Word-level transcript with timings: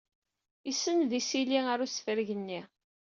Isenned 0.69 1.11
isili 1.19 1.59
ɣer 1.67 1.79
ussefreg-nni. 1.85 2.61